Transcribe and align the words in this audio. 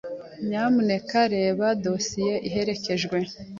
Nyamuneka 0.47 1.19
reba 1.35 1.65
dosiye 1.83 2.33
iherekejwe. 2.47 3.17